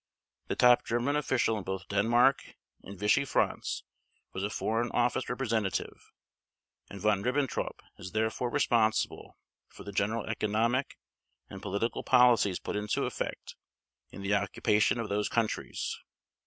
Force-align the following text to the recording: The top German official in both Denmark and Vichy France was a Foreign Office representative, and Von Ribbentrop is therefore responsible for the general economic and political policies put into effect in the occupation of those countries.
The 0.47 0.55
top 0.55 0.83
German 0.83 1.15
official 1.15 1.59
in 1.59 1.63
both 1.63 1.87
Denmark 1.87 2.55
and 2.81 2.97
Vichy 2.97 3.23
France 3.23 3.83
was 4.33 4.43
a 4.43 4.49
Foreign 4.49 4.89
Office 4.93 5.29
representative, 5.29 6.11
and 6.89 6.99
Von 6.99 7.21
Ribbentrop 7.21 7.81
is 7.99 8.11
therefore 8.11 8.49
responsible 8.49 9.37
for 9.67 9.83
the 9.83 9.91
general 9.91 10.25
economic 10.25 10.97
and 11.51 11.61
political 11.61 12.01
policies 12.01 12.57
put 12.57 12.75
into 12.75 13.05
effect 13.05 13.55
in 14.09 14.23
the 14.23 14.33
occupation 14.33 14.99
of 14.99 15.07
those 15.07 15.29
countries. 15.29 15.99